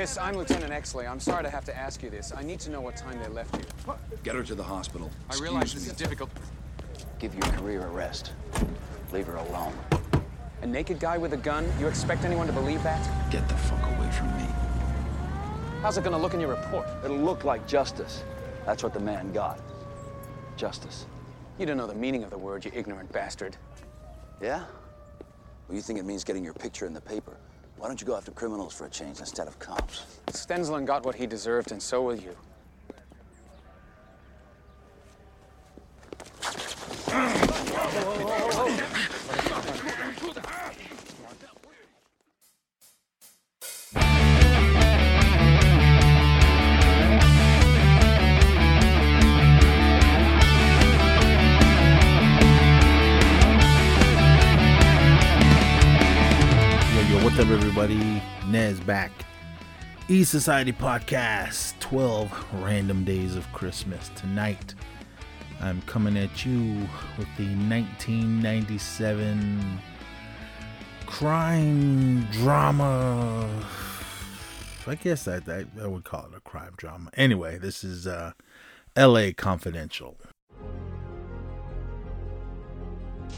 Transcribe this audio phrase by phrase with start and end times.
[0.00, 1.06] Miss, I'm Lieutenant Exley.
[1.06, 2.32] I'm sorry to have to ask you this.
[2.34, 3.94] I need to know what time they left you.
[4.22, 5.10] Get her to the hospital.
[5.28, 6.30] I realize this is difficult.
[7.18, 8.32] Give your career a rest.
[9.12, 9.74] Leave her alone.
[10.62, 11.70] A naked guy with a gun?
[11.78, 13.30] You expect anyone to believe that?
[13.30, 14.46] Get the fuck away from me.
[15.82, 16.88] How's it gonna look in your report?
[17.04, 18.24] It'll look like justice.
[18.64, 19.60] That's what the man got.
[20.56, 21.04] Justice.
[21.58, 23.54] You don't know the meaning of the word, you ignorant bastard.
[24.40, 24.64] Yeah?
[25.68, 27.36] Well, you think it means getting your picture in the paper.
[27.80, 30.04] Why don't you go after criminals for a change instead of cops?
[30.28, 32.36] Stensland got what he deserved, and so will you.
[37.08, 37.16] Yo,
[58.80, 59.12] Nez back.
[60.08, 64.10] E Society Podcast 12 Random Days of Christmas.
[64.16, 64.74] Tonight,
[65.60, 69.80] I'm coming at you with the 1997
[71.06, 73.48] crime drama.
[74.86, 77.10] I guess I, I, I would call it a crime drama.
[77.14, 78.32] Anyway, this is uh,
[78.96, 80.16] LA Confidential.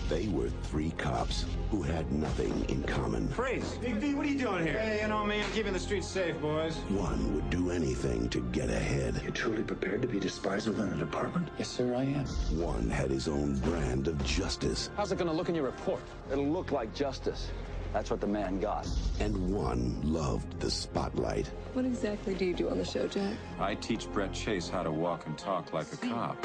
[0.09, 3.29] They were three cops who had nothing in common.
[3.29, 3.79] Freeze!
[3.81, 4.79] Big V, what are you doing here?
[4.79, 6.77] Hey, you know me, I'm keeping the streets safe, boys.
[6.91, 9.21] One would do anything to get ahead.
[9.23, 11.49] You're truly prepared to be despised within a department?
[11.59, 12.27] Yes, sir, I am.
[12.61, 16.03] One had his own brand of justice, How's it gonna look in your report?
[16.31, 17.51] It'll look like justice.
[17.93, 18.87] That's what the man got.
[19.21, 21.49] and one loved the spotlight.
[21.75, 23.35] What exactly do you do on the show, Jack?
[23.61, 26.43] I teach Brett Chase how to walk and talk like a cop.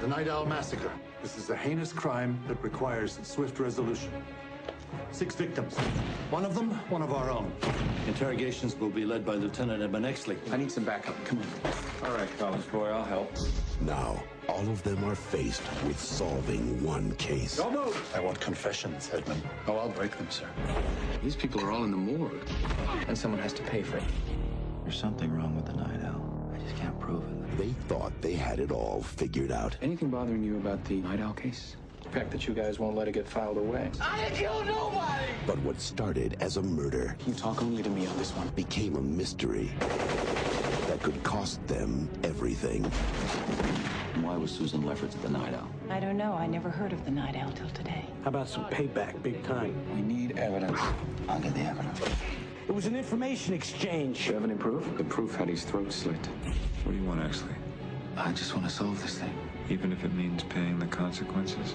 [0.00, 0.92] The Night Owl Massacre.
[1.22, 4.12] This is a heinous crime that requires swift resolution.
[5.10, 5.76] Six victims.
[6.30, 7.52] One of them, one of our own.
[8.06, 10.36] Interrogations will be led by Lieutenant Eben Exley.
[10.52, 11.16] I need some backup.
[11.24, 12.08] Come on.
[12.08, 13.36] All right, college boy, I'll help.
[13.80, 17.56] Now, all of them are faced with solving one case.
[17.56, 18.12] Don't move!
[18.14, 19.42] I want confessions, Edmund.
[19.66, 20.48] Oh, I'll break them, sir.
[21.24, 22.48] These people are all in the morgue.
[23.08, 24.04] And someone has to pay for it.
[24.84, 26.52] There's something wrong with the Night Owl.
[26.54, 27.37] I just can't prove it.
[27.58, 29.76] They thought they had it all figured out.
[29.82, 31.74] Anything bothering you about the Night Owl case?
[32.04, 33.90] The fact that you guys won't let it get filed away.
[34.00, 35.24] I didn't kill nobody!
[35.44, 38.46] But what started as a murder You talk only to me on this one.
[38.50, 39.72] became a mystery
[40.86, 42.84] that could cost them everything.
[44.22, 45.68] Why was Susan Lefferts at the Night Owl?
[45.90, 46.34] I don't know.
[46.34, 48.06] I never heard of the Night Owl till today.
[48.22, 49.74] How about some payback, big time?
[49.96, 50.80] We need evidence.
[51.28, 52.00] I'll get the evidence.
[52.68, 54.24] It was an information exchange.
[54.24, 54.84] Do you have any proof?
[54.98, 56.26] The proof had his throat slit.
[56.84, 57.54] What do you want, Exley?
[58.14, 59.34] I just want to solve this thing.
[59.70, 61.74] Even if it means paying the consequences?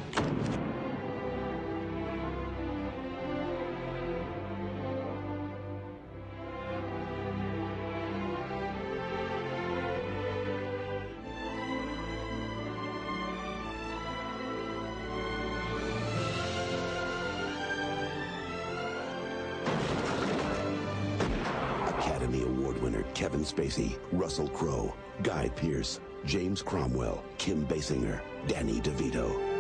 [23.14, 29.54] Kevin Spacey, Russell Crowe, Guy Pearce, James Cromwell, Kim Basinger, Danny DeVito.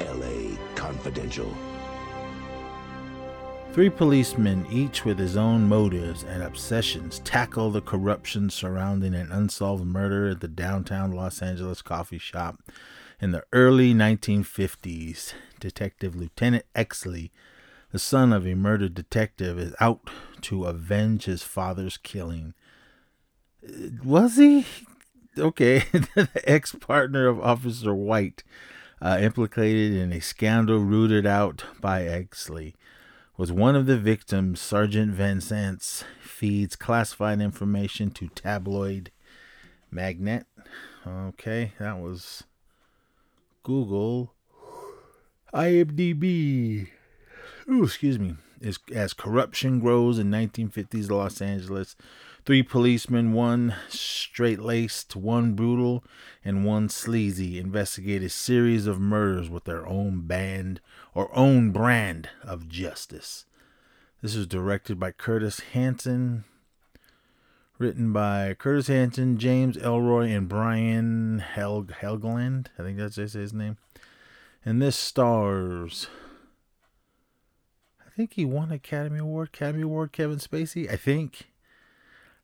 [0.00, 0.56] L.A.
[0.74, 1.52] Confidential.
[3.72, 9.84] Three policemen, each with his own motives and obsessions, tackle the corruption surrounding an unsolved
[9.84, 12.62] murder at the downtown Los Angeles coffee shop
[13.20, 15.34] in the early 1950s.
[15.60, 17.30] Detective Lieutenant Exley,
[17.92, 20.08] the son of a murdered detective, is out
[20.42, 22.54] to avenge his father's killing.
[24.04, 24.66] Was he?
[25.38, 25.78] Okay.
[25.92, 28.42] the ex partner of Officer White,
[29.00, 32.74] uh, implicated in a scandal rooted out by Exley
[33.36, 34.60] was one of the victims.
[34.60, 39.10] Sergeant Vincennes feeds classified information to tabloid
[39.90, 40.46] Magnet.
[41.06, 42.44] Okay, that was
[43.62, 44.32] Google.
[45.52, 46.88] IMDb.
[47.70, 48.36] Ooh, excuse me.
[48.62, 51.96] As, as corruption grows in 1950s Los Angeles,
[52.44, 56.04] three policemen, one straight laced, one brutal,
[56.44, 60.80] and one sleazy, investigate a series of murders with their own band
[61.14, 63.46] or own brand of justice.
[64.22, 66.44] This is directed by Curtis Hanson,
[67.78, 72.68] written by Curtis Hanson, James Ellroy, and Brian Hel- Helgeland.
[72.78, 73.76] I think that's his name.
[74.64, 76.08] And this stars.
[78.16, 79.48] Think he won Academy Award.
[79.52, 80.90] Academy Award, Kevin Spacey.
[80.90, 81.50] I think.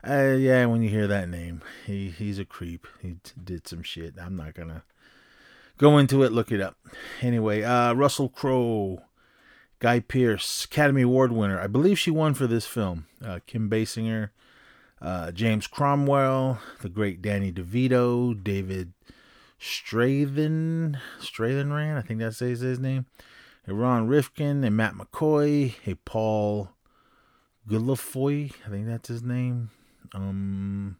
[0.06, 2.86] Uh, yeah, when you hear that name, he he's a creep.
[3.00, 4.14] He t- did some shit.
[4.20, 4.82] I'm not gonna
[5.78, 6.32] go into it.
[6.32, 6.76] Look it up.
[7.22, 9.02] Anyway, uh, Russell Crowe,
[9.78, 11.58] Guy Pearce, Academy Award winner.
[11.58, 13.06] I believe she won for this film.
[13.24, 14.28] Uh, Kim Basinger,
[15.00, 18.92] uh, James Cromwell, the great Danny DeVito, David
[19.58, 23.06] Strathen, Strathenran, I think that's his name.
[23.66, 26.70] A Ron Rifkin and Matt McCoy, a Paul
[27.68, 29.70] Gullafoy, I think that's his name.
[30.12, 30.96] Um,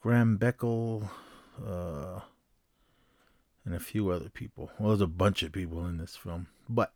[0.00, 1.08] Graham Beckel,
[1.66, 2.20] uh,
[3.64, 4.70] and a few other people.
[4.78, 6.92] Well, there's a bunch of people in this film, but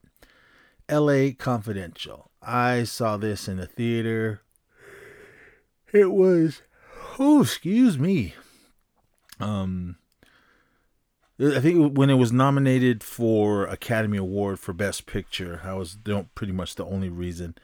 [0.88, 1.32] L.A.
[1.32, 2.30] Confidential.
[2.40, 4.42] I saw this in the theater.
[5.92, 6.62] It was,
[7.18, 8.34] oh, excuse me.
[9.40, 9.96] Um,
[11.38, 15.98] I think when it was nominated for Academy Award for Best Picture, I was
[16.34, 17.56] pretty much the only reason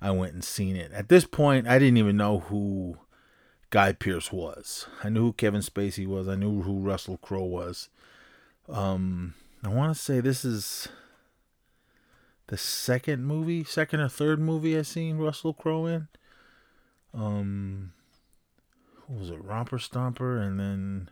[0.00, 0.92] I went and seen it.
[0.92, 2.98] At this point, I didn't even know who
[3.70, 4.86] Guy Pearce was.
[5.02, 6.28] I knew who Kevin Spacey was.
[6.28, 7.88] I knew who Russell Crowe was.
[8.68, 9.34] Um,
[9.64, 10.88] I want to say this is
[12.46, 16.08] the second movie, second or third movie I've seen Russell Crowe in.
[17.12, 17.92] Um,
[19.06, 19.42] what was it?
[19.42, 21.10] Romper Stomper, and then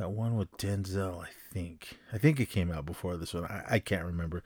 [0.00, 1.22] that one with Denzel.
[1.22, 1.98] I think.
[2.12, 3.44] I think it came out before this one.
[3.44, 4.42] I, I can't remember,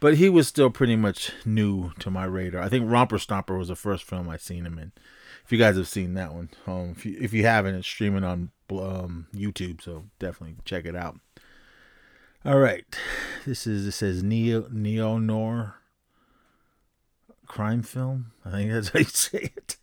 [0.00, 2.62] but he was still pretty much new to my radar.
[2.62, 4.92] I think Romper Stomper was the first film I seen him in.
[5.44, 8.24] If you guys have seen that one, um, if you if you haven't, it's streaming
[8.24, 11.18] on um, YouTube, so definitely check it out.
[12.44, 12.84] All right,
[13.46, 15.76] this is it says neo neo noir
[17.46, 18.32] crime film.
[18.44, 19.76] I think that's how you say it.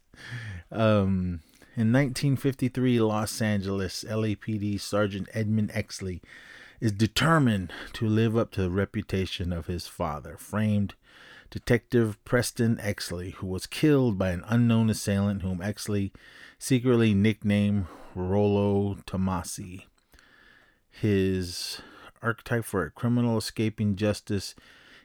[0.71, 1.41] Um,
[1.77, 6.21] in 1953, Los Angeles LAPD Sergeant Edmund Exley
[6.79, 10.95] is determined to live up to the reputation of his father, framed
[11.49, 16.11] Detective Preston Exley, who was killed by an unknown assailant whom Exley
[16.57, 19.83] secretly nicknamed Rollo Tomasi.
[20.89, 21.81] His
[22.21, 24.55] archetype for a criminal escaping justice,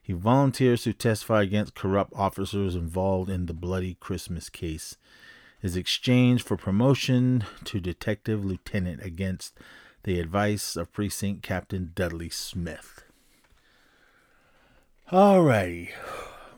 [0.01, 4.97] he volunteers to testify against corrupt officers involved in the bloody Christmas case.
[5.63, 9.59] Is exchanged for promotion to detective lieutenant against
[10.05, 13.05] the advice of precinct captain Dudley Smith.
[15.13, 15.91] Alrighty,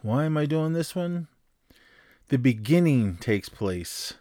[0.03, 1.27] why am I doing this one?
[2.29, 4.15] The beginning takes place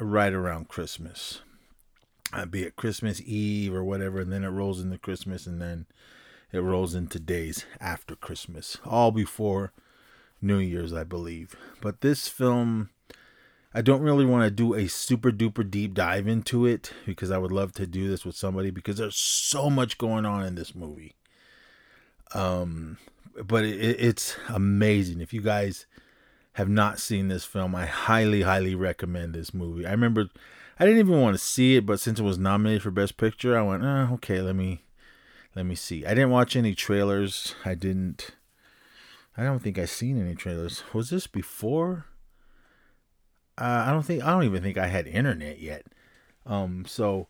[0.00, 1.42] right around Christmas
[2.32, 5.86] uh, be it Christmas Eve or whatever, and then it rolls into Christmas, and then
[6.52, 9.72] it rolls into days after Christmas, all before
[10.40, 11.54] New Year's, I believe.
[11.80, 12.90] But this film,
[13.74, 17.38] I don't really want to do a super duper deep dive into it because I
[17.38, 20.74] would love to do this with somebody because there's so much going on in this
[20.74, 21.14] movie.
[22.34, 22.96] Um,
[23.44, 25.20] but it, it's amazing.
[25.20, 25.86] If you guys
[26.54, 29.86] have not seen this film, I highly, highly recommend this movie.
[29.86, 30.28] I remember
[30.80, 33.58] I didn't even want to see it, but since it was nominated for Best Picture,
[33.58, 34.84] I went, oh, okay, let me
[35.54, 36.06] let me see.
[36.06, 37.54] I didn't watch any trailers.
[37.64, 38.30] I didn't.
[39.36, 40.82] I don't think I seen any trailers.
[40.92, 42.06] Was this before?
[43.58, 44.22] Uh, I don't think.
[44.22, 45.84] I don't even think I had internet yet.
[46.46, 46.84] Um.
[46.86, 47.28] So.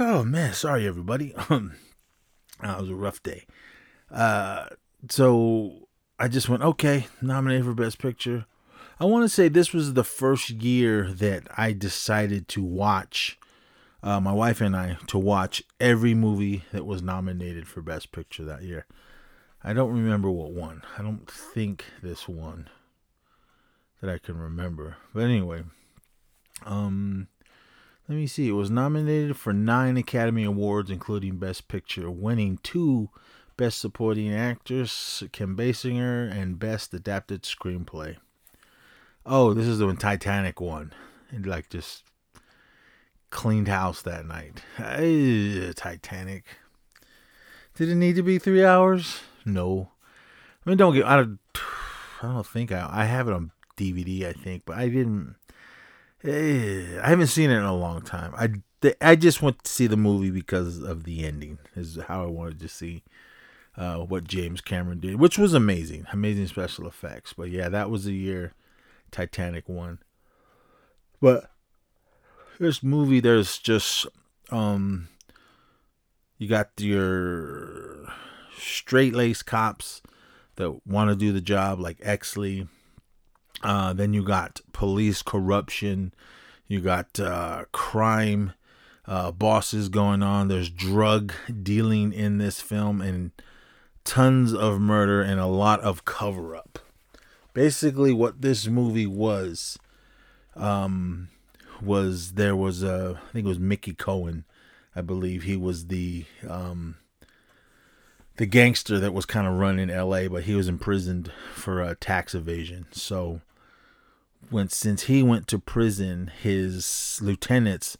[0.00, 1.34] Oh man, sorry everybody.
[1.50, 1.74] Um.
[2.60, 3.46] That was a rough day.
[4.10, 4.66] Uh.
[5.08, 7.06] So I just went okay.
[7.20, 8.46] Nominated for Best Picture.
[9.00, 13.38] I want to say this was the first year that I decided to watch,
[14.02, 18.44] uh, my wife and I, to watch every movie that was nominated for Best Picture
[18.44, 18.86] that year.
[19.64, 20.82] I don't remember what one.
[20.96, 22.68] I don't think this one
[24.02, 24.96] that I can remember.
[25.14, 25.62] But anyway,
[26.66, 27.28] um,
[28.08, 28.48] let me see.
[28.48, 33.08] It was nominated for nine Academy Awards, including Best Picture, winning two
[33.56, 38.16] Best Supporting Actress, Kim Basinger, and Best Adapted Screenplay.
[39.24, 40.92] Oh, this is the Titanic one.
[41.30, 42.02] And like just
[43.30, 44.62] cleaned house that night.
[45.76, 46.44] Titanic.
[47.76, 49.20] Did it need to be three hours?
[49.46, 49.92] No.
[50.66, 51.06] I mean, don't get.
[51.06, 51.38] I don't.
[52.22, 52.88] I don't think I.
[52.90, 54.26] I have it on DVD.
[54.26, 55.36] I think, but I didn't.
[56.24, 58.34] Eh, I haven't seen it in a long time.
[58.36, 58.48] I.
[59.00, 61.58] I just went to see the movie because of the ending.
[61.76, 63.04] Is how I wanted to see
[63.76, 67.32] uh, what James Cameron did, which was amazing, amazing special effects.
[67.32, 68.54] But yeah, that was the year
[69.10, 70.00] Titanic won.
[71.20, 71.50] But
[72.58, 74.06] this movie, there's just
[74.50, 75.08] um,
[76.38, 78.08] you got your
[78.58, 80.02] straight laced cops
[80.56, 82.68] that want to do the job, like Exley.
[83.62, 86.12] Uh, then you got police corruption.
[86.66, 88.52] You got uh, crime
[89.06, 90.48] uh, bosses going on.
[90.48, 93.32] There's drug dealing in this film and
[94.04, 96.80] tons of murder and a lot of cover up
[97.54, 99.78] basically what this movie was
[100.56, 101.28] um
[101.80, 104.44] was there was a I think it was Mickey Cohen
[104.96, 106.96] I believe he was the um
[108.36, 112.34] the gangster that was kind of running L.A., but he was imprisoned for uh, tax
[112.34, 112.86] evasion.
[112.90, 113.42] So
[114.50, 117.96] when since he went to prison, his lieutenants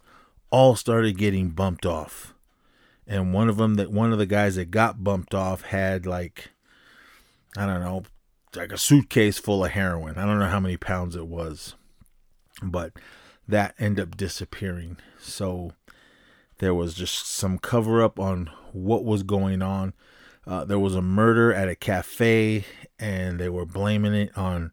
[0.50, 2.34] all started getting bumped off,
[3.06, 6.50] and one of them that one of the guys that got bumped off had like
[7.56, 8.04] I don't know,
[8.56, 10.16] like a suitcase full of heroin.
[10.16, 11.74] I don't know how many pounds it was,
[12.62, 12.92] but
[13.46, 14.96] that ended up disappearing.
[15.18, 15.72] So
[16.58, 19.92] there was just some cover up on what was going on.
[20.46, 22.64] Uh, there was a murder at a cafe,
[22.98, 24.72] and they were blaming it on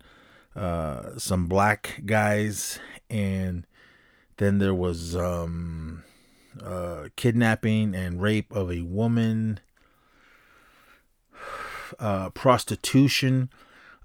[0.59, 2.79] uh, some black guys.
[3.09, 3.65] And
[4.37, 6.03] then there was um,
[6.63, 9.59] uh, kidnapping and rape of a woman,
[11.99, 13.49] uh, prostitution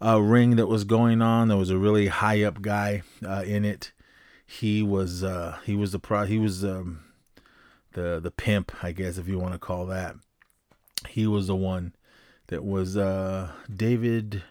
[0.05, 1.49] uh, ring that was going on.
[1.49, 3.93] There was a really high up guy uh, in it.
[4.47, 5.25] He was
[5.65, 7.01] he was the pro he was um,
[7.93, 10.17] the the pimp, I guess if you want to call that
[11.09, 11.95] he was the one
[12.49, 14.43] that was uh, David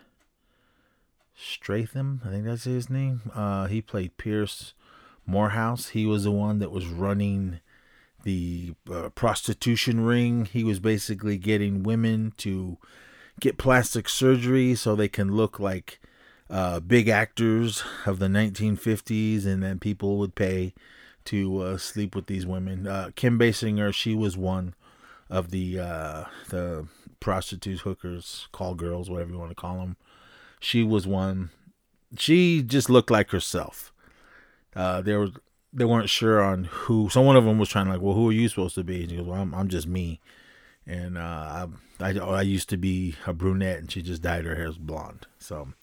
[1.44, 2.26] Stratham.
[2.26, 3.22] I think that's his name.
[3.34, 4.74] Uh, he played Pierce
[5.26, 5.90] Morehouse.
[5.90, 7.60] He was the one that was running
[8.24, 10.46] the uh, prostitution ring.
[10.46, 12.78] He was basically getting women to
[13.40, 16.00] get plastic surgery so they can look like
[16.50, 20.74] uh, big actors of the 1950s, and then people would pay
[21.26, 22.88] to uh, sleep with these women.
[22.88, 24.76] Uh, Kim Basinger, she was one
[25.30, 26.88] of the uh, the
[27.20, 29.98] prostitutes, hookers, call girls, whatever you want to call them.
[30.64, 31.50] She was one.
[32.18, 33.92] She just looked like herself.
[34.76, 35.32] Uh, there was
[35.74, 37.10] they weren't sure on who.
[37.10, 39.02] So one of them was trying to like, well, who are you supposed to be?
[39.02, 40.22] And she goes, well, I'm, I'm just me.
[40.88, 41.68] And uh,
[42.00, 45.28] I, I I used to be a brunette, and she just dyed her hair blonde.
[45.38, 45.74] So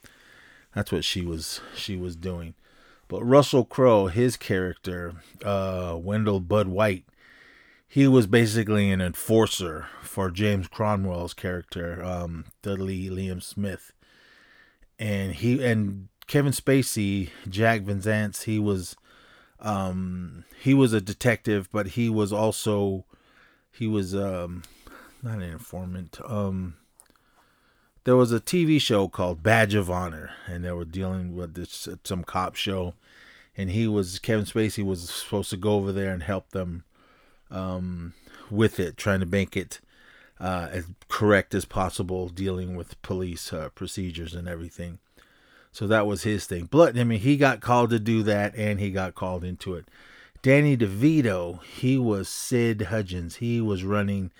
[0.74, 2.54] that's what she was she was doing.
[3.06, 7.04] But Russell Crowe, his character, uh, Wendell Bud White,
[7.86, 13.92] he was basically an enforcer for James Cromwell's character, um, Dudley Liam Smith,
[15.00, 18.94] and he and Kevin Spacey, Jack Vincennes, he was,
[19.58, 23.04] um, he was a detective, but he was also,
[23.72, 24.62] he was um,
[25.22, 26.20] not an informant.
[26.24, 26.76] Um,
[28.04, 31.88] there was a TV show called Badge of Honor, and they were dealing with this
[32.04, 32.94] some cop show,
[33.56, 36.84] and he was Kevin Spacey was supposed to go over there and help them
[37.50, 38.12] um,
[38.50, 39.80] with it, trying to make it
[40.40, 44.98] uh, as correct as possible, dealing with police uh, procedures and everything.
[45.72, 46.68] So that was his thing.
[46.70, 49.86] But I mean, he got called to do that, and he got called into it.
[50.42, 53.36] Danny DeVito, he was Sid Hudgens.
[53.36, 54.32] He was running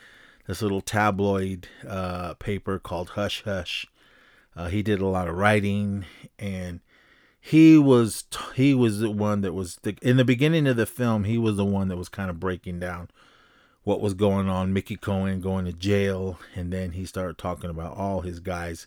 [0.47, 3.87] this little tabloid uh, paper called Hush Hush.
[4.57, 6.07] Uh, he did a lot of writing,
[6.39, 6.81] and
[7.41, 11.25] he was he was the one that was the, in the beginning of the film
[11.25, 13.09] he was the one that was kind of breaking down
[13.85, 14.73] what was going on.
[14.73, 18.87] Mickey cohen going to jail and then he started talking about all his guys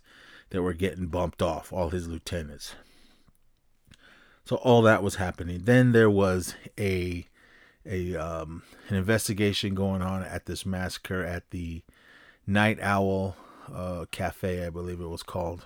[0.50, 2.75] that were getting bumped off all his lieutenants.
[4.45, 5.62] So all that was happening.
[5.63, 7.27] Then there was a
[7.85, 11.81] a um, an investigation going on at this massacre at the
[12.45, 13.35] night owl
[13.73, 15.65] uh, cafe i believe it was called.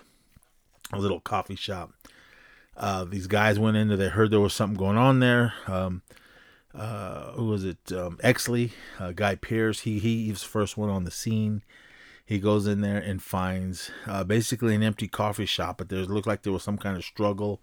[0.94, 1.92] A little coffee shop.
[2.78, 3.98] Uh, these guys went in there.
[3.98, 5.54] They heard there was something going on there.
[5.66, 6.02] Um,
[6.78, 7.92] uh, who was it?
[7.92, 9.82] Um, Exley, uh, Guy Pearce.
[9.82, 11.64] He he was the first one on the scene.
[12.26, 16.28] He goes in there and finds uh, basically an empty coffee shop, but there looked
[16.28, 17.62] like there was some kind of struggle.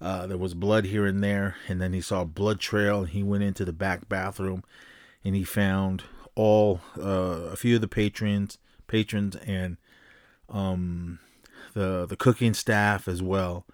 [0.00, 3.00] Uh, there was blood here and there, and then he saw a blood trail.
[3.00, 4.62] And he went into the back bathroom,
[5.24, 9.76] and he found all uh, a few of the patrons, patrons, and
[10.48, 11.18] um,
[11.74, 13.66] the the cooking staff as well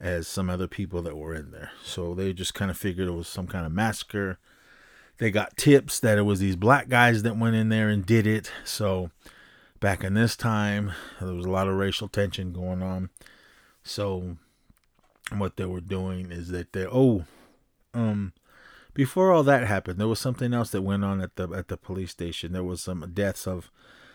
[0.00, 1.70] as some other people that were in there.
[1.82, 4.38] So they just kind of figured it was some kind of massacre.
[5.18, 8.26] They got tips that it was these black guys that went in there and did
[8.26, 8.50] it.
[8.64, 9.10] So
[9.80, 13.10] back in this time, there was a lot of racial tension going on.
[13.82, 14.36] So
[15.36, 17.24] what they were doing is that they oh
[17.94, 18.32] um
[18.94, 21.76] before all that happened, there was something else that went on at the at the
[21.76, 22.52] police station.
[22.52, 23.70] There was some deaths of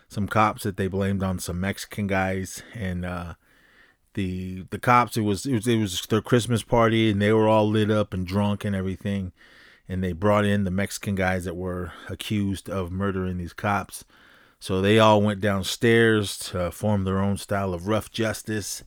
[0.08, 3.34] some cops that they blamed on some Mexican guys and uh
[4.14, 7.48] the the cops it was, it was it was their christmas party and they were
[7.48, 9.32] all lit up and drunk and everything.
[9.88, 14.06] And they brought in the mexican guys that were accused of murdering these cops.
[14.60, 18.84] So they all went downstairs to form their own style of rough justice.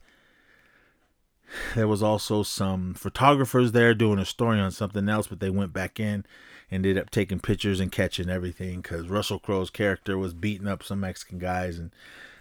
[1.74, 5.72] There was also some photographers there doing a story on something else but they went
[5.72, 6.24] back in
[6.70, 10.98] ended up taking pictures and catching everything because russell crowe's character was beating up some
[10.98, 11.92] mexican guys and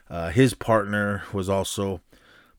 [0.09, 2.01] uh, his partner was also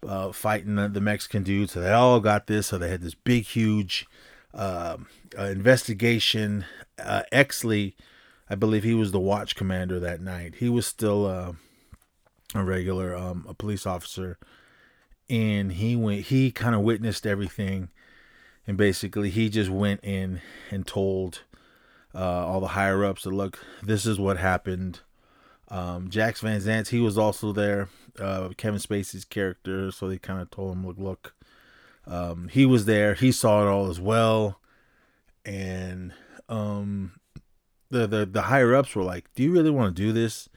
[0.07, 1.71] uh, fighting the, the, Mexican dude.
[1.71, 2.69] So they all got this.
[2.69, 4.07] So they had this big, huge
[4.53, 4.99] uh,
[5.39, 6.65] uh, investigation.
[6.99, 7.95] Uh, Exley,
[8.49, 10.57] I believe he was the watch commander that night.
[10.57, 11.53] He was still uh,
[12.55, 14.39] a regular um, a police officer,
[15.29, 16.27] and he went.
[16.27, 17.89] He kind of witnessed everything,
[18.67, 21.43] and basically he just went in and told
[22.15, 25.01] uh, all the higher ups that look, this is what happened.
[25.69, 27.89] Um, Jax Vincennes, he was also there.
[28.19, 31.35] Uh, Kevin Spacey's character, so they kind of told him, look, look,
[32.07, 33.15] um, he was there.
[33.15, 34.61] He saw it all as well,
[35.45, 36.13] and
[36.49, 37.19] um,
[37.91, 40.49] the the the higher ups were like, "Do you really want to do this?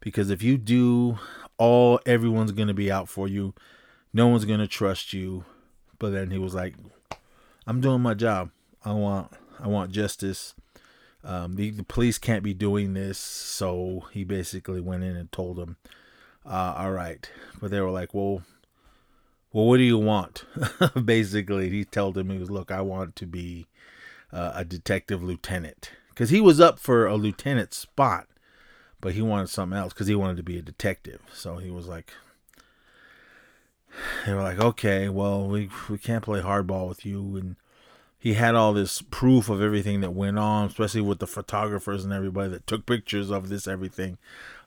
[0.00, 1.18] Because if you do,
[1.58, 3.54] all everyone's gonna be out for you.
[4.12, 5.44] No one's gonna trust you."
[5.98, 6.74] But then he was like,
[7.66, 8.50] "I'm doing my job.
[8.84, 10.54] I want I want justice.
[11.22, 15.56] Um, the the police can't be doing this." So he basically went in and told
[15.56, 15.76] them,
[16.46, 18.42] uh, "All right." But they were like, "Well."
[19.52, 20.44] Well, what do you want?
[21.04, 23.66] basically, he told him he was, look, I want to be
[24.32, 28.28] uh, a detective lieutenant because he was up for a lieutenant spot,
[29.00, 31.20] but he wanted something else because he wanted to be a detective.
[31.32, 32.12] So he was like,
[34.26, 37.56] they were like, okay, well, we we can't play hardball with you, and
[38.20, 42.12] he had all this proof of everything that went on, especially with the photographers and
[42.12, 44.18] everybody that took pictures of this everything,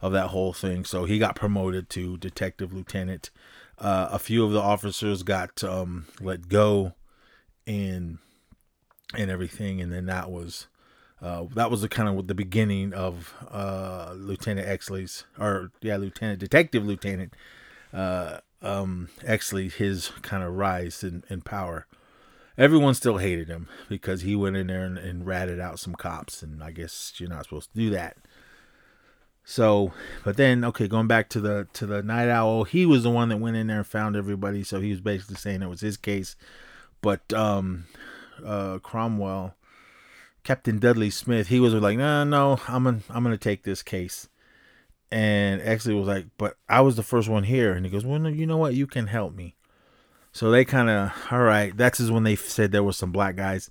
[0.01, 0.83] of that whole thing.
[0.83, 3.29] So he got promoted to detective lieutenant.
[3.77, 6.93] Uh, a few of the officers got um, let go,
[7.67, 8.17] and
[9.15, 10.67] and everything, and then that was
[11.22, 16.39] uh, that was the kind of the beginning of uh, Lieutenant Exley's, or yeah, Lieutenant
[16.39, 17.36] Detective Lieutenant
[17.93, 21.86] uh, um, Exley, his kind of rise in, in power.
[22.57, 26.43] Everyone still hated him because he went in there and, and ratted out some cops,
[26.43, 28.17] and I guess you're not supposed to do that.
[29.43, 29.91] So,
[30.24, 33.29] but then okay, going back to the to the night owl, he was the one
[33.29, 34.63] that went in there and found everybody.
[34.63, 36.36] So he was basically saying it was his case,
[37.01, 37.86] but um,
[38.45, 39.55] uh, Cromwell,
[40.43, 44.29] Captain Dudley Smith, he was like, no, no, I'm gonna I'm gonna take this case.
[45.12, 48.19] And actually was like, but I was the first one here, and he goes, well,
[48.19, 49.55] no, you know what, you can help me.
[50.33, 53.35] So they kind of, all right, that's is when they said there was some black
[53.35, 53.69] guys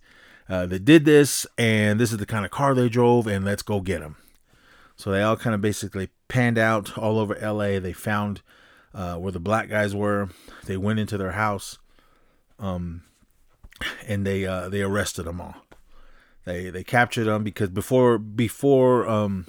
[0.48, 3.62] uh, that did this, and this is the kind of car they drove, and let's
[3.62, 4.16] go get them.
[4.94, 7.80] So they all kind of basically panned out all over LA.
[7.80, 8.42] They found
[8.94, 10.28] uh, where the black guys were.
[10.66, 11.78] They went into their house,
[12.60, 13.02] um,
[14.06, 15.56] and they uh, they arrested them all.
[16.44, 19.48] They they captured them because before before um,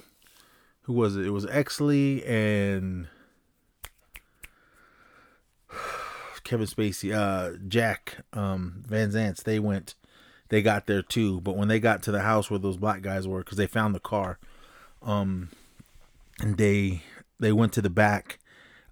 [0.82, 1.26] who was it?
[1.26, 3.06] It was Exley and
[6.44, 9.42] Kevin Spacey, uh, Jack um, Vincennes.
[9.42, 9.94] They went,
[10.48, 11.40] they got there too.
[11.40, 13.94] But when they got to the house where those black guys were, because they found
[13.94, 14.38] the car,
[15.02, 15.50] um,
[16.40, 17.02] and they
[17.40, 18.38] they went to the back.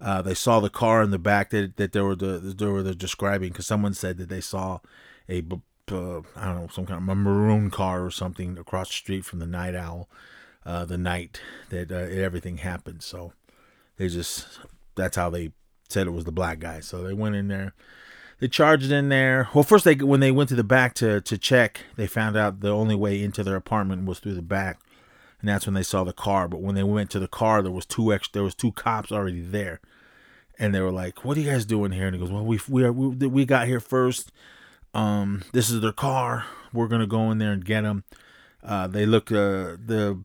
[0.01, 2.83] Uh, they saw the car in the back that, that they were the they were
[2.83, 4.79] the describing because someone said that they saw
[5.29, 5.41] a
[5.91, 9.25] uh, I don't know some kind of a maroon car or something across the street
[9.25, 10.09] from the night owl
[10.65, 13.03] uh, the night that uh, everything happened.
[13.03, 13.33] So
[13.97, 14.59] they just
[14.95, 15.51] that's how they
[15.93, 16.79] said it was the black guy.
[16.79, 17.73] So they went in there.
[18.39, 19.47] They charged in there.
[19.53, 22.59] Well, first they when they went to the back to to check, they found out
[22.59, 24.79] the only way into their apartment was through the back
[25.43, 26.47] and that's when they saw the car.
[26.47, 29.11] But when they went to the car, there was two ex- there was two cops
[29.11, 29.81] already there,
[30.57, 32.61] and they were like, "What are you guys doing here?" And he goes, "Well, we
[32.69, 34.31] we are, we, we got here first.
[34.93, 36.45] Um, this is their car.
[36.71, 38.05] We're gonna go in there and get them."
[38.63, 40.23] Uh, they look uh, the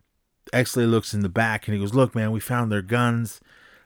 [0.53, 3.41] Exley looks in the back and he goes, "Look, man, we found their guns.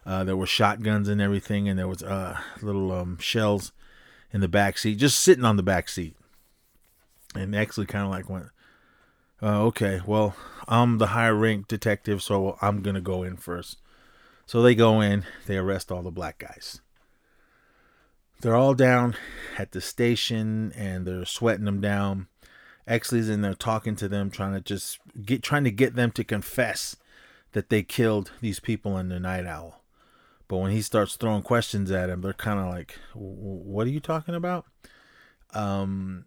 [0.05, 3.73] Uh, there were shotguns and everything, and there was uh, little um, shells
[4.33, 6.17] in the back seat, just sitting on the back seat."
[7.35, 8.49] And Exley kind of like went,
[9.43, 10.37] uh, okay, well,
[10.69, 13.79] I'm the higher rank detective, so I'm going to go in first.
[14.47, 16.81] So they go in, they arrest all the black guys.
[18.41, 19.17] They're all down
[19.59, 22.29] at the station and they're sweating them down.
[22.89, 26.25] Exley's in there talking to them, trying to just get trying to get them to
[26.25, 26.97] confess
[27.53, 29.82] that they killed these people in the night owl.
[30.49, 34.01] But when he starts throwing questions at him, they're kind of like, "What are you
[34.01, 34.67] talking about?"
[35.55, 36.27] Um,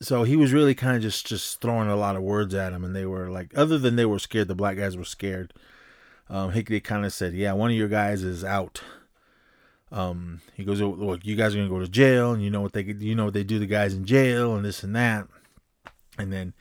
[0.00, 2.84] so he was really kind of just just throwing a lot of words at him,
[2.84, 5.52] and they were like, other than they were scared, the black guys were scared.
[6.30, 8.82] Um, Hickory kind of said, "Yeah, one of your guys is out."
[9.90, 12.74] Um, he goes, "Look, you guys are gonna go to jail, and you know what
[12.74, 15.26] they you know what they do to guys in jail, and this and that."
[16.18, 16.52] And then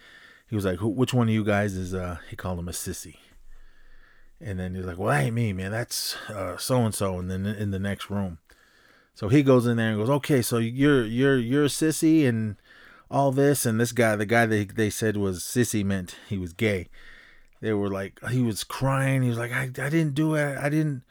[0.49, 3.17] he was like, "Which one of you guys is?" Uh, he called him a sissy.
[4.39, 5.71] And then he's like, "Well, that ain't me, man.
[5.71, 6.15] That's
[6.58, 8.38] so and so." And then in the next room,
[9.15, 12.58] so he goes in there and goes, "Okay, so you're you're you're a sissy, and."
[13.10, 13.65] all this.
[13.65, 16.89] And this guy the guy that they said was sissy meant he was gay.
[17.62, 19.23] They were like he was crying.
[19.23, 20.58] He was like i, I didn't do it.
[20.58, 21.04] I didn't.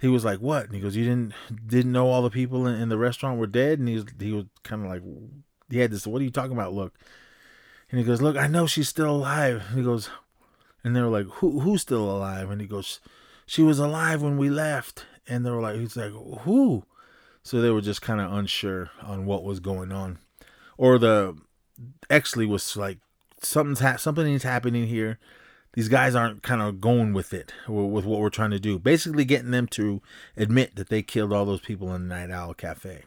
[0.00, 0.66] He was like what?
[0.66, 1.34] And he goes you didn't
[1.66, 3.78] didn't know all the people in, in the restaurant were dead?
[3.78, 5.02] And he was he was kind of like
[5.70, 6.74] he had this what are you talking about?
[6.74, 6.94] Look.
[7.90, 9.62] And he goes look i know she's still alive.
[9.74, 10.10] He goes
[10.84, 13.00] and they were like who who's still alive and he goes
[13.46, 16.84] she was alive when we left And they were like, he's like, who?
[17.42, 20.18] So they were just kind of unsure on what was going on,
[20.78, 21.36] or the
[22.08, 22.98] Exley was like,
[23.40, 25.18] something's ha- something's happening here.
[25.74, 28.78] These guys aren't kind of going with it, with what we're trying to do.
[28.78, 30.00] Basically, getting them to
[30.36, 33.04] admit that they killed all those people in the Night Owl Cafe.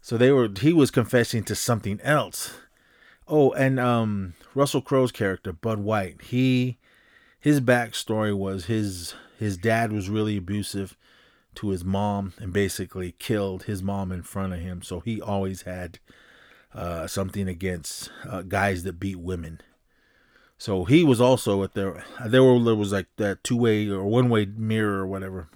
[0.00, 0.48] So they were.
[0.58, 2.54] He was confessing to something else.
[3.34, 6.20] Oh, and um, Russell Crowe's character, Bud White.
[6.20, 6.76] He,
[7.40, 10.98] his backstory was his his dad was really abusive
[11.54, 14.82] to his mom and basically killed his mom in front of him.
[14.82, 15.98] So he always had
[16.74, 19.62] uh, something against uh, guys that beat women.
[20.58, 22.04] So he was also at there.
[22.26, 25.48] There were there was like that two way or one way mirror or whatever.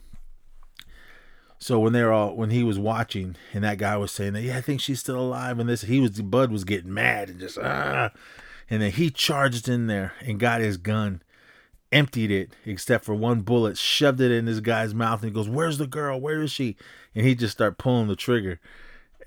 [1.59, 4.59] So when they're all when he was watching and that guy was saying that yeah
[4.59, 7.59] I think she's still alive and this he was Bud was getting mad and just
[7.59, 8.11] ah,
[8.69, 11.23] and then he charged in there and got his gun,
[11.91, 15.49] emptied it except for one bullet, shoved it in this guy's mouth and he goes
[15.49, 16.21] where's the girl?
[16.21, 16.77] Where is she?
[17.15, 18.61] And he just start pulling the trigger,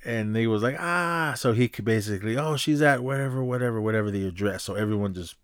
[0.05, 1.33] and he was like ah.
[1.35, 4.63] So he could basically oh she's at whatever whatever whatever the address.
[4.63, 5.35] So everyone just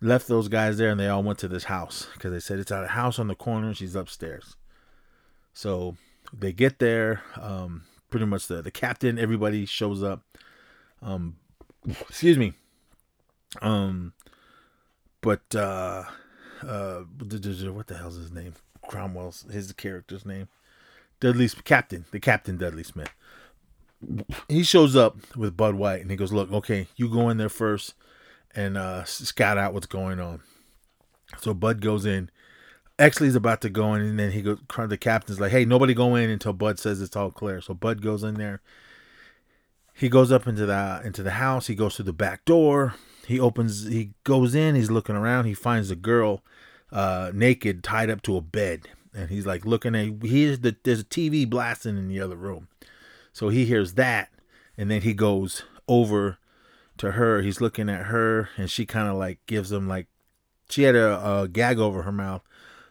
[0.00, 2.72] left those guys there and they all went to this house because they said it's
[2.72, 4.56] at a house on the corner and she's upstairs
[5.52, 5.96] so
[6.32, 7.22] they get there.
[7.40, 10.22] Um, pretty much the the captain, everybody shows up.
[11.02, 11.36] Um,
[12.08, 12.52] excuse me.
[13.62, 14.12] Um,
[15.20, 16.04] but uh,
[16.62, 18.54] uh, what the hell's his name?
[18.88, 20.48] Cromwell's his character's name.
[21.20, 23.10] Dudley Captain, the Captain Dudley Smith.
[24.48, 27.50] He shows up with Bud White and he goes, "Look, okay, you go in there
[27.50, 27.94] first
[28.54, 30.40] and uh, scout out what's going on."
[31.38, 32.30] So Bud goes in
[33.00, 34.58] Exley's about to go in, and then he goes.
[34.76, 38.02] The captain's like, "Hey, nobody go in until Bud says it's all clear." So Bud
[38.02, 38.60] goes in there.
[39.94, 41.66] He goes up into the into the house.
[41.66, 42.94] He goes through the back door.
[43.26, 43.86] He opens.
[43.86, 44.74] He goes in.
[44.74, 45.46] He's looking around.
[45.46, 46.42] He finds a girl,
[46.92, 50.04] uh, naked, tied up to a bed, and he's like looking at.
[50.22, 52.68] He hears the there's a TV blasting in the other room,
[53.32, 54.28] so he hears that,
[54.76, 56.36] and then he goes over
[56.98, 57.40] to her.
[57.40, 60.06] He's looking at her, and she kind of like gives him like
[60.68, 62.42] she had a, a gag over her mouth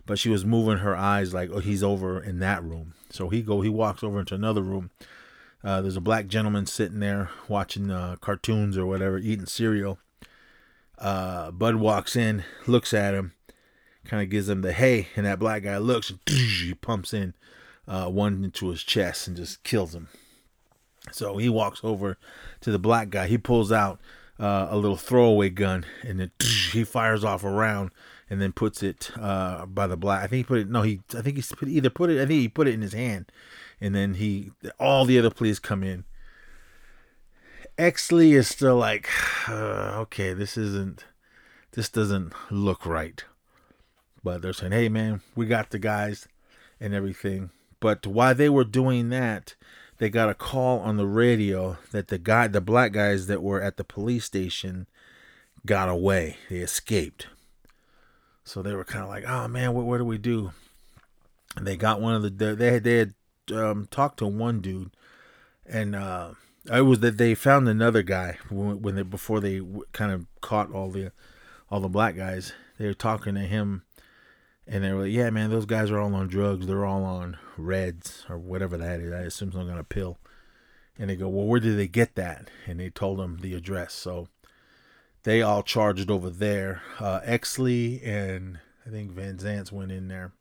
[0.10, 2.95] but she was moving her eyes like oh he's over in that room.
[3.12, 4.89] So he go he walks over into another room.
[5.63, 10.00] Uh, there's a black gentleman sitting there watching uh, cartoons or whatever eating cereal.
[10.98, 13.34] Uh, bud walks in looks at him
[14.04, 17.36] kind of gives him the hey and that black guy looks and he pumps in
[17.88, 20.08] uh, one into his chest and just kills him.
[21.12, 22.17] So he walks over
[22.62, 23.28] to the black guy.
[23.28, 24.00] He pulls out
[24.39, 26.32] uh, a little throwaway gun and then
[26.72, 27.91] he fires off a round
[28.30, 30.24] and then puts it uh, by the black.
[30.24, 30.70] I think he put it.
[30.70, 31.02] No, he.
[31.15, 32.22] I think he put either put it.
[32.22, 33.32] I think he put it in his hand,
[33.82, 34.52] and then he.
[34.80, 36.06] All the other police come in.
[37.78, 39.10] Exley is still like,
[39.48, 41.06] uh, okay, this isn't.
[41.72, 43.24] This doesn't look right.
[44.24, 46.28] But they're saying, hey man, we got the guys,
[46.80, 47.52] and everything.
[47.80, 49.56] But while they were doing that,
[49.98, 53.62] they got a call on the radio that the guy, the black guys that were
[53.62, 54.88] at the police station,
[55.65, 56.38] got away.
[56.50, 57.28] They escaped.
[58.43, 60.52] So they were kind of like, oh man, what, what do we do?
[61.56, 63.13] And they got one of the they had they had
[63.54, 64.91] um, talked to one dude,
[65.65, 66.32] and uh,
[66.71, 70.89] it was that they found another guy when, they before they kind of caught all
[70.89, 71.12] the
[71.69, 72.54] all the black guys.
[72.78, 73.84] They were talking to him,
[74.67, 76.67] and they were like, "Yeah, man, those guys are all on drugs.
[76.67, 79.12] They're all on reds or whatever that is.
[79.12, 80.17] I assume some kind of pill."
[80.97, 83.93] And they go, "Well, where did they get that?" And they told them the address.
[83.93, 84.28] So
[85.24, 86.82] they all charged over there.
[87.00, 90.32] Uh, Exley and I think Vincennes went in there,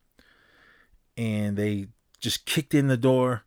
[1.17, 1.87] and they
[2.19, 3.43] just kicked in the door.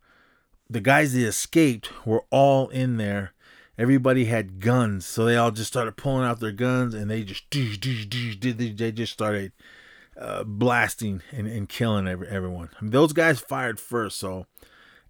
[0.69, 3.33] The guys that escaped were all in there.
[3.77, 7.49] Everybody had guns, so they all just started pulling out their guns, and they just
[7.51, 9.51] they just started
[10.17, 12.69] uh, blasting and, and killing every, everyone.
[12.79, 14.45] I mean, those guys fired first, so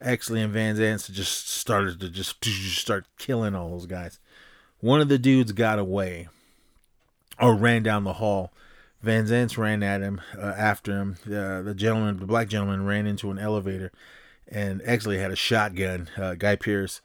[0.02, 2.44] Exley and Vincennes just started to just
[2.78, 4.20] start killing all those guys.
[4.84, 6.28] One of the dudes got away
[7.40, 8.52] or ran down the hall.
[9.02, 11.16] Vincennes ran at him uh, after him.
[11.26, 13.94] Uh, the gentleman, the black gentleman, ran into an elevator,
[14.46, 16.10] and actually had a shotgun.
[16.18, 17.00] Uh, Guy Pearce,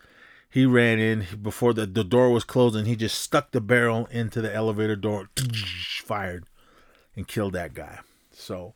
[0.51, 2.85] he ran in before the, the door was closing.
[2.85, 5.29] He just stuck the barrel into the elevator door,
[6.03, 6.47] fired,
[7.15, 8.01] and killed that guy.
[8.33, 8.75] So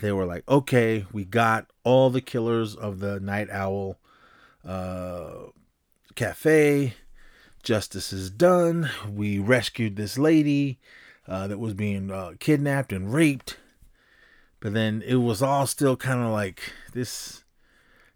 [0.00, 3.98] they were like, "Okay, we got all the killers of the Night Owl."
[6.14, 6.94] Cafe.
[7.62, 8.90] Justice is done.
[9.10, 10.78] We rescued this lady
[11.26, 13.56] uh, that was being uh, kidnapped and raped.
[14.60, 16.60] But then it was all still kind of like
[16.92, 17.44] this.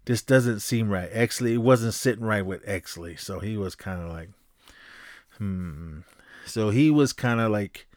[0.05, 1.11] This doesn't seem right.
[1.11, 4.29] Exley, it wasn't sitting right with Exley, so he was kind of like,
[5.37, 5.99] hmm.
[6.45, 7.87] So he was kind of like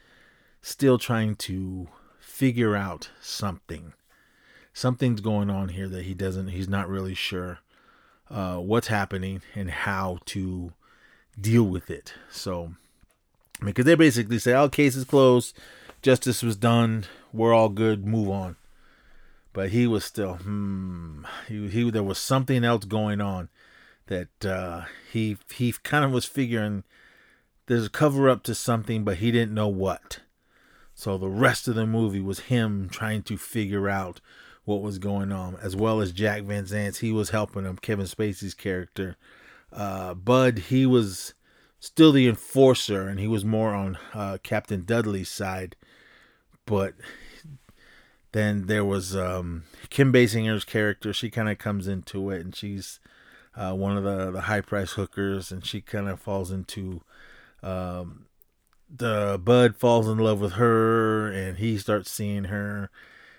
[0.60, 1.88] still trying to
[2.20, 3.94] figure out something.
[4.74, 6.48] Something's going on here that he doesn't.
[6.48, 7.60] He's not really sure
[8.30, 10.72] uh, what's happening and how to
[11.40, 12.14] deal with it.
[12.30, 12.74] So,
[13.64, 15.56] because they basically say, "Oh, case is closed.
[16.02, 17.04] Justice was done.
[17.32, 18.06] We're all good.
[18.06, 18.56] Move on."
[19.52, 21.24] But he was still, hmm.
[21.46, 23.50] He, he there was something else going on
[24.06, 26.85] that uh, he he kind of was figuring
[27.66, 30.20] there's a cover up to something, but he didn't know what.
[30.94, 34.20] So the rest of the movie was him trying to figure out
[34.64, 36.98] what was going on, as well as Jack Vincennes.
[36.98, 39.16] He was helping him, Kevin Spacey's character.
[39.72, 41.35] Uh, Bud, he was
[41.81, 45.75] still the enforcer, and he was more on uh, Captain Dudley's side.
[46.64, 46.94] But
[48.33, 51.12] then there was um, Kim Basinger's character.
[51.12, 53.01] She kind of comes into it, and she's
[53.57, 57.03] uh, one of the, the high price hookers, and she kind of falls into
[57.62, 58.27] um,
[58.94, 62.90] the Bud falls in love with her, and he starts seeing her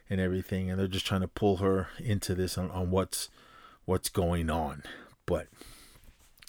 [0.09, 3.29] and everything, and they're just trying to pull her into this on, on what's
[3.85, 4.83] what's going on.
[5.25, 5.47] But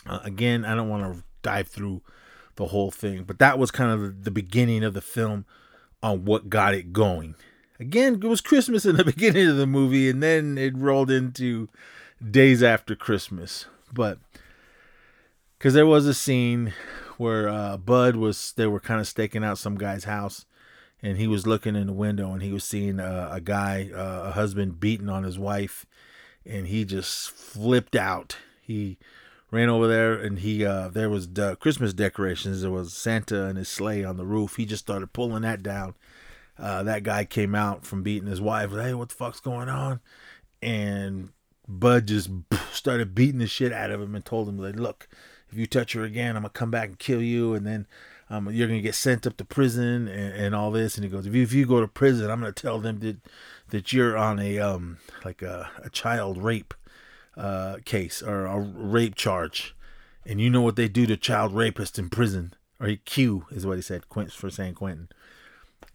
[0.07, 2.03] uh, again, I don't want to dive through
[2.57, 5.45] the whole thing, but that was kind of the, beginning of the film
[6.03, 7.35] on what got it going.
[7.81, 11.69] Again, it was Christmas in the beginning of the movie, and then it rolled into
[12.31, 13.67] days after Christmas.
[13.93, 14.19] But
[15.59, 16.73] because there was a scene
[17.17, 20.45] where uh, Bud was, they were kind of staking out some guy's house,
[21.05, 24.29] and he was looking in the window and he was seeing a, a guy, uh,
[24.29, 25.85] a husband beating on his wife,
[26.47, 28.38] and he just flipped out.
[28.62, 28.97] He
[29.51, 31.29] ran over there and he uh, there was
[31.61, 32.62] Christmas decorations.
[32.62, 34.57] There was Santa and his sleigh on the roof.
[34.57, 35.95] He just started pulling that down.
[36.59, 38.71] Uh, that guy came out from beating his wife.
[38.71, 40.01] Hey, what the fuck's going on?
[40.62, 41.33] And
[41.69, 42.31] Bud just
[42.73, 45.07] started beating the shit out of him and told him like, look,
[45.51, 47.87] if you touch her again, I'm gonna come back and kill you, and then
[48.31, 50.97] um, you're gonna get sent up to prison and, and all this.
[50.97, 53.19] And he goes, if you, if you go to prison, I'm gonna tell them that
[53.69, 56.75] that you're on a um like a, a child rape
[57.37, 59.75] uh case or a rape charge,
[60.27, 62.55] and you know what they do to child rapists in prison.
[62.81, 65.09] Or Q is what he said, Quint for saying Quentin.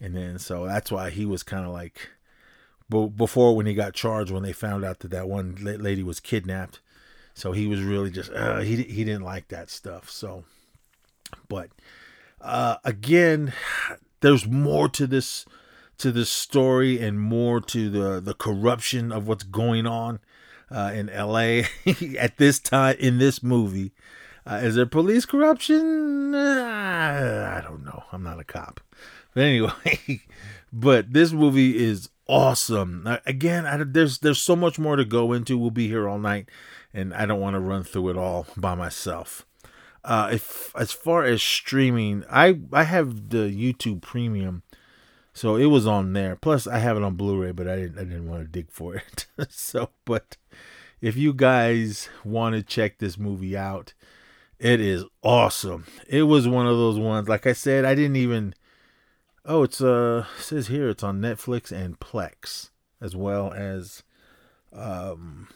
[0.00, 2.08] And then so that's why he was kind of like,
[2.88, 6.80] before when he got charged when they found out that that one lady was kidnapped
[7.34, 10.10] so he was really just uh, he he didn't like that stuff.
[10.10, 10.44] So,
[11.48, 11.70] but
[12.40, 13.52] uh, again,
[14.20, 15.44] there's more to this
[15.98, 20.20] to this story and more to the the corruption of what's going on
[20.70, 21.66] uh, in L.A.
[22.18, 23.92] at this time in this movie.
[24.46, 26.34] Uh, is there police corruption?
[26.34, 28.04] Uh, I don't know.
[28.12, 28.80] I'm not a cop.
[29.32, 30.22] But anyway,
[30.72, 33.06] but this movie is awesome.
[33.06, 35.56] Uh, again, I, there's there's so much more to go into.
[35.56, 36.48] We'll be here all night
[36.92, 39.46] and I don't want to run through it all by myself.
[40.04, 44.62] Uh, if as far as streaming, I I have the YouTube Premium,
[45.34, 46.36] so it was on there.
[46.36, 48.94] Plus, I have it on Blu-ray, but I didn't I didn't want to dig for
[48.94, 49.26] it.
[49.50, 50.36] so, but
[51.00, 53.92] if you guys want to check this movie out,
[54.58, 55.86] it is awesome.
[56.06, 57.28] It was one of those ones.
[57.28, 58.54] Like I said, I didn't even.
[59.44, 64.02] Oh, it's uh it says here it's on Netflix and Plex as well as
[64.72, 65.48] um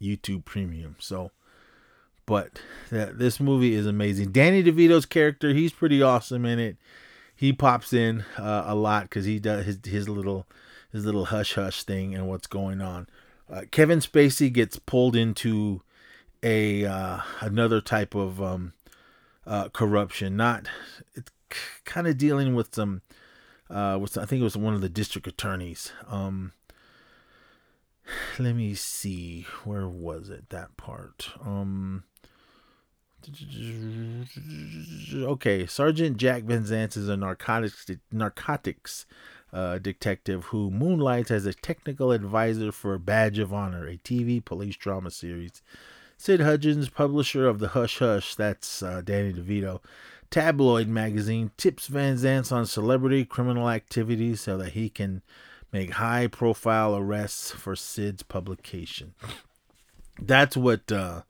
[0.00, 0.96] YouTube Premium.
[0.98, 1.30] So,
[2.30, 2.60] but
[2.92, 4.30] that this movie is amazing.
[4.30, 6.76] Danny DeVito's character, he's pretty awesome in it.
[7.34, 10.46] He pops in uh, a lot because he does his his little
[10.92, 13.08] his little hush hush thing and what's going on.
[13.52, 15.82] Uh, Kevin Spacey gets pulled into
[16.40, 18.74] a uh, another type of um,
[19.44, 20.36] uh, corruption.
[20.36, 20.68] Not
[21.16, 21.32] it's
[21.84, 23.02] kind of dealing with some
[23.68, 25.90] uh, with I think it was one of the district attorneys.
[26.06, 26.52] Um,
[28.38, 32.04] let me see where was it that part um
[35.14, 39.06] okay sergeant jack Vincennes is a narcotics narcotics
[39.52, 44.76] uh, detective who moonlights as a technical advisor for badge of honor a tv police
[44.76, 45.62] drama series
[46.16, 49.80] sid hudgens publisher of the hush hush that's uh, danny devito
[50.30, 55.22] tabloid magazine tips Vincennes on celebrity criminal activities so that he can
[55.72, 59.14] make high profile arrests for Sid's publication.
[60.20, 61.22] That's what uh,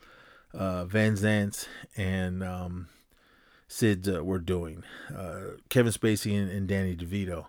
[0.52, 2.88] uh, Vincennes and um,
[3.68, 4.84] Sid uh, were doing.
[5.14, 7.46] Uh, Kevin Spacey and, and, Danny DeVito.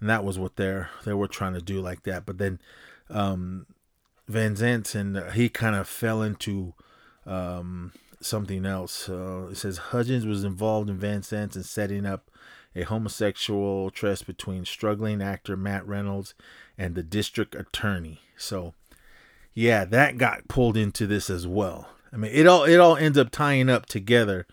[0.00, 2.24] And that was what they're, they were trying to do like that.
[2.24, 2.60] But then
[3.10, 3.66] um,
[4.26, 6.74] Vincennes and uh, he kind of fell into
[7.26, 9.08] um, something else.
[9.08, 12.30] Uh, it says Hudgens was involved in Vincennes and setting up
[12.74, 16.34] a homosexual tryst between struggling actor Matt Reynolds
[16.76, 18.20] and the district attorney.
[18.36, 18.74] So,
[19.54, 21.88] yeah, that got pulled into this as well.
[22.12, 24.46] I mean, it all it all ends up tying up together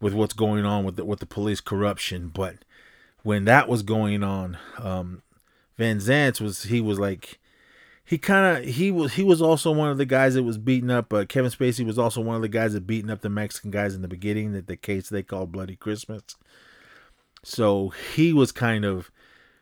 [0.00, 2.28] with what's going on with the, with the police corruption.
[2.28, 2.56] But
[3.22, 5.22] when that was going on, um,
[5.76, 7.38] Vincennes was he was like
[8.04, 10.90] he kind of he was he was also one of the guys that was beating
[10.90, 11.12] up.
[11.12, 13.94] Uh, Kevin Spacey was also one of the guys that beating up the Mexican guys
[13.94, 14.52] in the beginning.
[14.52, 16.22] That the case they called Bloody Christmas.
[17.42, 19.10] So he was kind of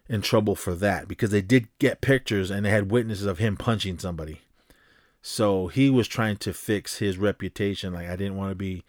[0.09, 3.57] in trouble for that because they did get pictures and they had witnesses of him
[3.57, 4.41] punching somebody.
[5.29, 7.93] So he was trying to fix his reputation.
[7.93, 8.83] Like I didn't want to be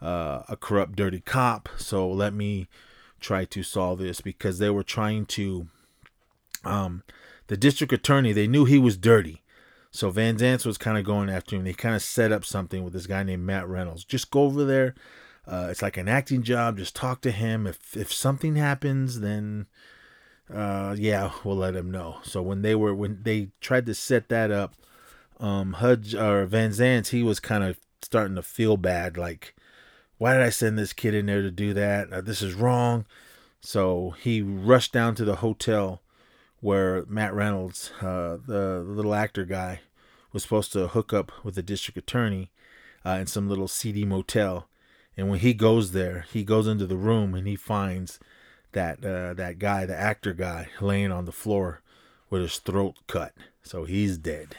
[0.00, 1.68] uh, a corrupt, dirty cop.
[1.76, 2.66] So let me
[3.20, 5.66] try to solve this because they were trying to.
[6.64, 7.02] Um,
[7.48, 9.42] the district attorney they knew he was dirty,
[9.90, 11.64] so Vincennes was kind of going after him.
[11.64, 14.04] They kind of set up something with this guy named Matt Reynolds.
[14.04, 14.94] Just go over there.
[15.46, 16.78] Uh, it's like an acting job.
[16.78, 17.66] Just talk to him.
[17.66, 19.66] If if something happens, then
[20.52, 22.20] uh, yeah, we'll let him know.
[22.22, 24.74] So when they were when they tried to set that up,
[25.42, 29.18] um, Hudge or Vincennes, he was kind of starting to feel bad.
[29.18, 29.54] Like,
[30.16, 32.12] why did I send this kid in there to do that?
[32.12, 33.04] Uh, this is wrong.
[33.60, 36.00] So he rushed down to the hotel
[36.60, 39.80] where Matt Reynolds, uh, the, little actor guy,
[40.32, 42.52] was supposed to hook up with the district attorney
[43.04, 44.68] uh, in some little seedy motel.
[45.16, 48.20] And when he goes there, he goes into the room and he finds
[48.70, 51.82] that uh, that guy, the actor guy, laying on the floor
[52.30, 53.34] with his throat cut.
[53.62, 54.56] So he's dead.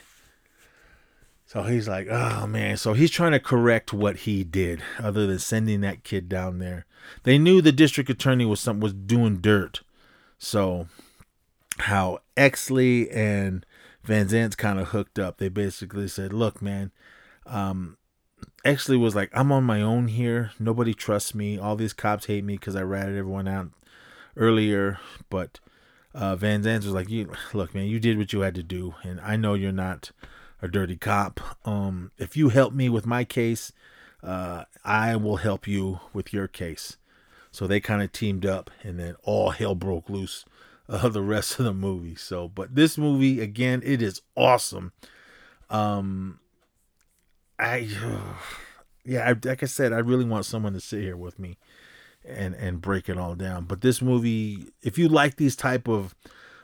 [1.54, 2.78] So he's like, oh man.
[2.78, 6.88] So he's trying to correct what he did, other than sending that kid down there.
[7.24, 9.82] They knew the district attorney was some was doing dirt.
[10.40, 10.88] So
[11.78, 13.64] how Exley and
[14.04, 15.38] Vincennes kind of hooked up.
[15.38, 16.92] They basically said, "Look, man,
[17.46, 17.98] um,
[18.66, 20.54] Exley was like, I'm on my own here.
[20.58, 21.60] Nobody trusts me.
[21.60, 23.70] All these cops hate me because I ratted everyone out
[24.36, 24.98] earlier."
[25.30, 25.60] But
[26.16, 29.22] uh, Vincennes was like, "You look, man, you did what you had to do, and
[29.22, 30.10] I know you're not
[30.64, 31.40] a dirty cop.
[31.68, 33.74] Um, if you help me with my case,
[34.24, 36.98] uh, I will help you with your case."
[37.52, 40.46] So they kind of teamed up, and then all hell broke loose
[40.90, 42.16] uh, the rest of the movie.
[42.16, 44.94] So, but this movie again, it is awesome.
[45.70, 46.40] Um,
[47.60, 47.90] I,
[49.06, 51.58] yeah, I, like I said, I really want someone to sit here with me
[52.26, 53.66] and and break it all down.
[53.66, 56.16] But this movie, if you like these type of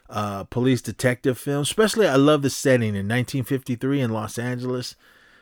[0.10, 1.62] uh, police detective film.
[1.62, 4.96] especially I love the setting in 1953 in Los Angeles.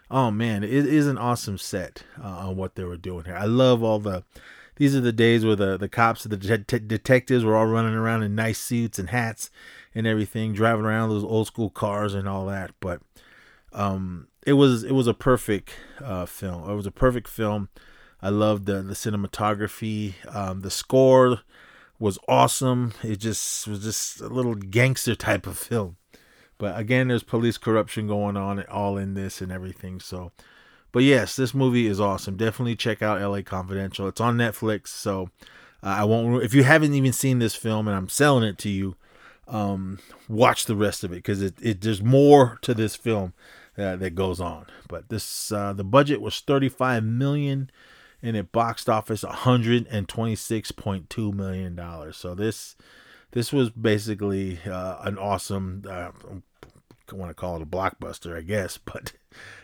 [0.09, 3.35] Oh man, it is an awesome set uh, on what they were doing here.
[3.35, 4.23] I love all the
[4.75, 8.23] these are the days where the, the cops the de- detectives were all running around
[8.23, 9.49] in nice suits and hats
[9.95, 12.71] and everything, driving around those old school cars and all that.
[12.79, 13.01] But
[13.73, 16.69] um, it was it was a perfect uh, film.
[16.69, 17.69] It was a perfect film.
[18.21, 20.13] I loved the the cinematography.
[20.33, 21.39] Um, the score
[21.99, 22.93] was awesome.
[23.03, 25.97] It just was just a little gangster type of film.
[26.57, 29.99] But again, there's police corruption going on all in this and everything.
[29.99, 30.31] So
[30.91, 32.37] but yes, this movie is awesome.
[32.37, 34.07] Definitely check out LA Confidential.
[34.07, 35.29] It's on Netflix, so
[35.83, 36.43] uh, I won't.
[36.43, 38.95] If you haven't even seen this film, and I'm selling it to you,
[39.47, 43.33] um, watch the rest of it because it, it there's more to this film
[43.77, 44.65] uh, that goes on.
[44.87, 47.69] But this uh, the budget was 35 million,
[48.21, 52.17] and it boxed office 126.2 million dollars.
[52.17, 52.75] So this
[53.31, 55.83] this was basically uh, an awesome.
[55.87, 56.11] Uh,
[57.09, 59.13] I want to call it a blockbuster, I guess, but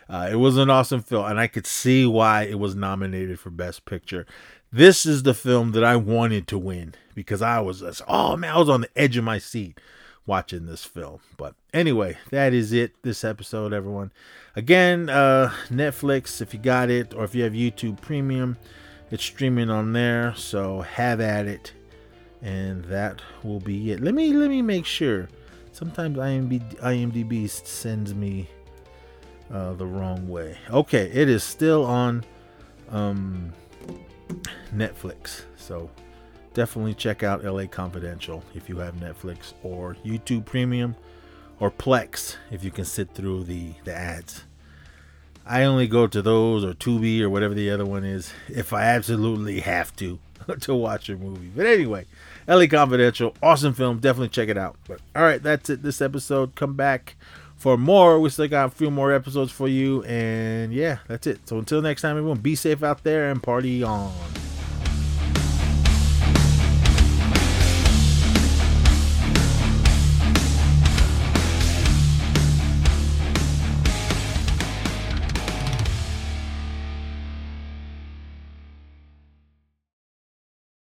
[0.08, 3.50] uh, it was an awesome film, and I could see why it was nominated for
[3.50, 4.26] Best Picture.
[4.72, 8.58] This is the film that I wanted to win because I was, oh man, I
[8.58, 9.78] was on the edge of my seat
[10.26, 11.20] watching this film.
[11.36, 13.02] But anyway, that is it.
[13.02, 14.12] This episode, everyone.
[14.56, 18.56] Again, uh, Netflix, if you got it, or if you have YouTube Premium,
[19.10, 20.34] it's streaming on there.
[20.36, 21.72] So have at it,
[22.42, 24.00] and that will be it.
[24.00, 25.28] Let me let me make sure.
[25.72, 28.48] Sometimes IMDb, IMDb sends me
[29.52, 30.56] uh, the wrong way.
[30.70, 32.24] Okay, it is still on
[32.90, 33.52] um,
[34.72, 35.42] Netflix.
[35.56, 35.90] So
[36.54, 40.96] definitely check out LA Confidential if you have Netflix or YouTube Premium
[41.60, 44.44] or Plex if you can sit through the, the ads.
[45.46, 48.84] I only go to those or Tubi or whatever the other one is if I
[48.84, 50.18] absolutely have to
[50.60, 51.50] to watch a movie.
[51.54, 52.06] But anyway,
[52.48, 53.98] LA Confidential, awesome film.
[53.98, 54.76] Definitely check it out.
[54.88, 55.82] But all right, that's it.
[55.82, 56.54] This episode.
[56.54, 57.16] Come back
[57.56, 58.20] for more.
[58.20, 60.02] We still got a few more episodes for you.
[60.04, 61.46] And yeah, that's it.
[61.48, 64.12] So until next time, everyone, be safe out there and party on.